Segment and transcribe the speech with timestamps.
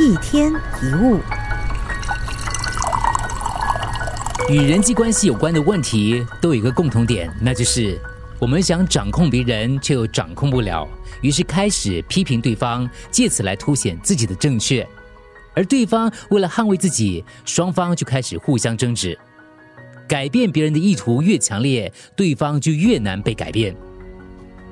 [0.00, 1.20] 一天一物，
[4.50, 7.96] 与人际关系有关的问题都有一个共同点，那就是
[8.40, 10.88] 我们想掌控别人，却又掌控不了，
[11.20, 14.84] 于是开始批评对方，借此来凸显自己的正确。
[15.54, 19.16] 而对方为了捍卫自己，双方就开始互相争执。
[20.08, 23.74] 改变别人的意图越强烈，对方就越难被改变。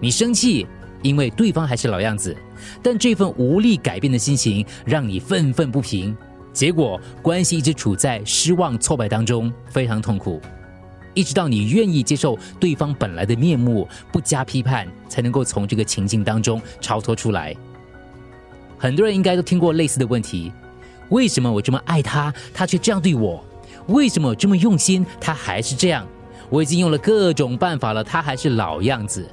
[0.00, 0.66] 你生气，
[1.02, 2.36] 因为对方还是老样子，
[2.82, 6.16] 但这份无力改变的心情让你愤愤不平，
[6.52, 10.40] 结果关系一直处在失望挫败当中，非常痛苦。
[11.14, 17.54] 一直到你愿意接受对方本来的面目，不加批判，才能够从这个情境当中超脱出来。
[18.78, 20.50] 很多人应该都听过类似的问题。
[21.10, 23.44] 为什么我这么爱他，他却这样对我？
[23.88, 26.06] 为什么这么用心，他还是这样？
[26.48, 29.28] 我已经用了各种办法了，他还是老样子。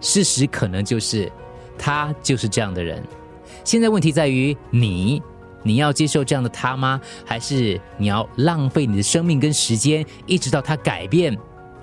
[0.00, 1.30] 事实可能就是，
[1.78, 3.02] 他就是这样的人。
[3.64, 5.22] 现在问题在于你，
[5.62, 7.00] 你要接受这样的他吗？
[7.24, 11.36] 还是你要浪费你的生命跟时间，一直到他改变？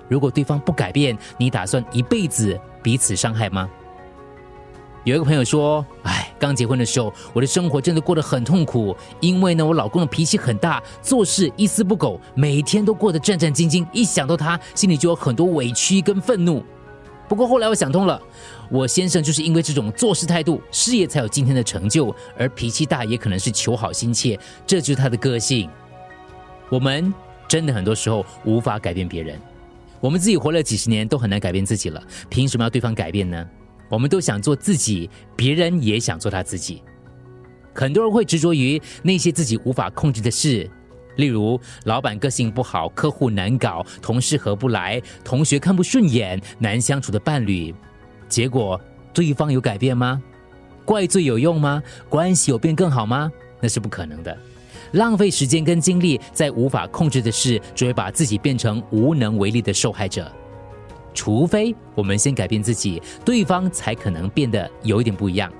[0.08, 3.68] 如果对方不改变，你打算一辈子彼此伤害吗？
[5.04, 13.86] 有一个朋友说：“哎，刚结婚的时候，我的生活真的过得很痛苦，因为呢，我老公的脾气很大，做事一丝不苟，每天都过得战战兢兢。
[13.92, 16.62] 一想到他，心里就有很多委屈跟愤怒。
[17.28, 18.20] 不过后来我想通了，
[18.70, 25.68] 我先生就是因为这种做事态度，事业才有今天的成就，而脾气大也可能是求好心切，这就是他的个性。
[26.70, 27.12] 我们
[27.46, 29.38] 真的很多时候无法改变别人，
[30.00, 33.46] 我们自己活了几十年都很难改变自己了，凭什么要对方改变呢？”
[33.90, 36.82] 我们都想做自己，别人也想做他自己。
[37.74, 40.70] 很多人会执着于那些自己无法控制的事，
[41.18, 47.74] 例如老板个性不好、客户难搞、同事合不来、同学看不顺眼、难相处的伴侣。
[48.28, 48.80] 结果
[49.12, 50.22] 对方有改变吗？
[50.84, 51.82] 怪罪有用吗？
[52.08, 53.30] 关系有变更好吗？
[53.60, 54.36] 那是不可能的。
[54.92, 60.30] 浪费时间跟精力在无法控制的事，只会把自己变成无能为力的受害者。
[61.12, 65.52] 除非我们先改变自己，对方才可能变得有一点不一样。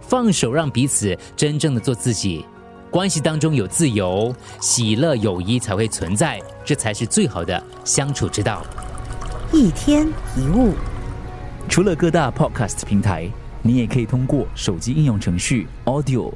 [0.00, 2.44] 放手让彼此真正的做自己，
[2.96, 8.64] 关系当中有自由、喜乐、友谊才会存在，这才是最好的相处之道。
[9.52, 10.72] 一天一物，
[11.68, 13.28] 除了各大 podcast 平台，
[13.60, 16.32] 你也可以通过手机应用程序 Audio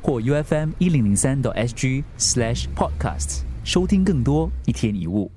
[0.00, 5.28] 或 U F M 一零零三 SG slash podcast 收听更多一天一物。